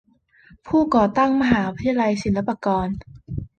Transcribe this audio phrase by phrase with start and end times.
[0.67, 2.87] ผู้ก่อตั้งมหาวิทยาลัยศิลปากร